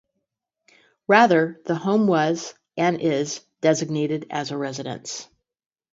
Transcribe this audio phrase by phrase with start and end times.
[1.05, 5.27] Rather, the home was and is designated as a residence.